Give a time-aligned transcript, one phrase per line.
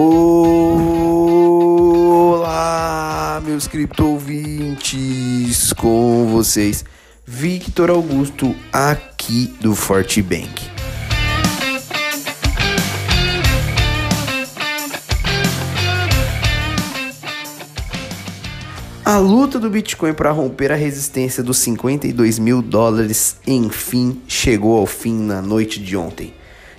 [0.00, 1.72] Olá,
[3.44, 6.84] meus criptovintes, com vocês,
[7.26, 10.70] Victor Augusto, aqui do Forte Bank.
[19.04, 24.86] A luta do Bitcoin para romper a resistência dos 52 mil dólares, enfim, chegou ao
[24.86, 26.37] fim na noite de ontem.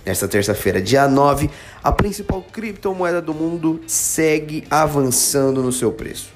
[0.10, 1.52] Nesta terça-feira, dia 9,
[1.84, 6.30] a principal criptomoeda do mundo segue avançando no seu preço.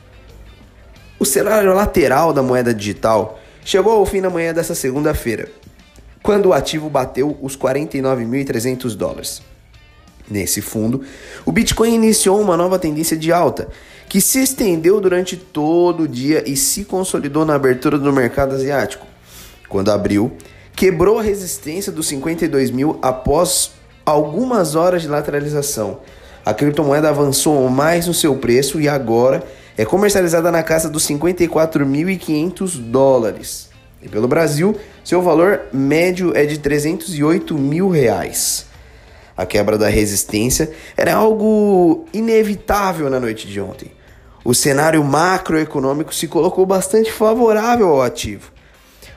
[1.17, 5.49] O cenário lateral da moeda digital chegou ao fim na manhã dessa segunda-feira,
[6.21, 9.41] quando o ativo bateu os 49.300 dólares.
[10.29, 11.01] Nesse fundo,
[11.43, 13.69] o Bitcoin iniciou uma nova tendência de alta,
[14.07, 19.07] que se estendeu durante todo o dia e se consolidou na abertura do mercado asiático.
[19.67, 20.37] Quando abriu,
[20.75, 23.71] quebrou a resistência dos 52 mil após
[24.05, 25.99] algumas horas de lateralização.
[26.45, 29.43] A criptomoeda avançou mais no seu preço e agora
[29.77, 33.69] é comercializada na casa dos 54.500 dólares.
[34.01, 38.67] E pelo Brasil, seu valor médio é de 308 mil reais.
[39.35, 43.91] A quebra da resistência era algo inevitável na noite de ontem.
[44.43, 48.51] O cenário macroeconômico se colocou bastante favorável ao ativo,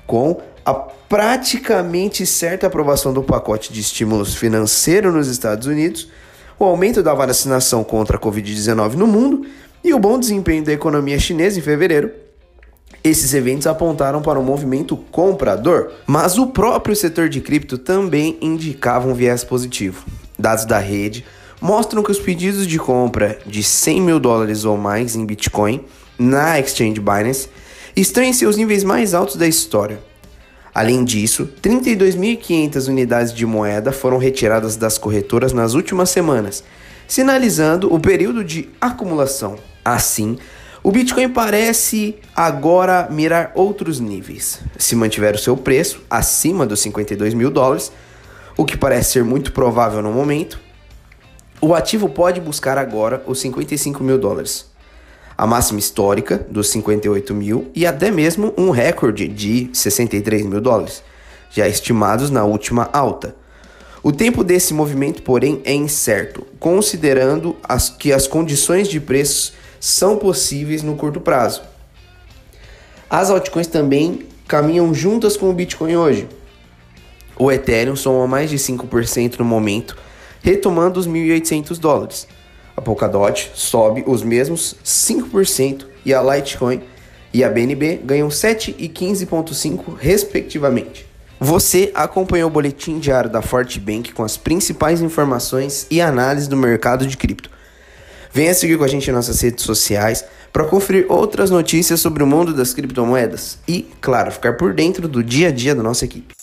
[0.07, 6.09] com a praticamente certa aprovação do pacote de estímulos financeiro nos Estados Unidos,
[6.59, 9.47] o aumento da vacinação contra a Covid-19 no mundo
[9.85, 12.27] e o bom desempenho da economia chinesa em fevereiro
[13.03, 19.09] esses eventos apontaram para um movimento comprador, mas o próprio setor de cripto também indicava
[19.09, 20.05] um viés positivo.
[20.37, 21.25] Dados da rede
[21.61, 25.85] mostram que os pedidos de compra de 100 mil dólares ou mais em Bitcoin
[26.19, 27.49] na Exchange Binance
[27.95, 30.01] estão em seus níveis mais altos da história.
[30.77, 36.63] Além disso, 32.500 unidades de moeda foram retiradas das corretoras nas últimas semanas,
[37.09, 39.57] sinalizando o período de acumulação.
[39.83, 40.37] Assim,
[40.83, 44.61] o Bitcoin parece agora mirar outros níveis.
[44.77, 47.91] Se mantiver o seu preço acima dos 52 mil dólares,
[48.55, 50.61] o que parece ser muito provável no momento,
[51.59, 54.67] o ativo pode buscar agora os 55 mil dólares,
[55.37, 61.03] a máxima histórica dos 58 mil e até mesmo um recorde de 63 mil dólares,
[61.51, 63.37] já estimados na última alta.
[64.03, 70.17] O tempo desse movimento, porém, é incerto, considerando as, que as condições de preços são
[70.17, 71.63] possíveis no curto prazo.
[73.11, 76.29] As altcoins também caminham juntas com o Bitcoin hoje.
[77.39, 79.97] O Ethereum soma mais de 5% no momento,
[80.41, 82.27] retomando os 1.800 dólares.
[82.77, 86.83] A Polkadot sobe os mesmos 5% e a Litecoin
[87.33, 91.07] e a BNB ganham 7 e 15,5% respectivamente.
[91.41, 96.57] Você acompanhou o boletim diário da Forte Bank com as principais informações e análises do
[96.57, 97.51] mercado de cripto.
[98.33, 102.27] Venha seguir com a gente em nossas redes sociais para conferir outras notícias sobre o
[102.27, 106.35] mundo das criptomoedas e, claro, ficar por dentro do dia a dia da nossa equipe.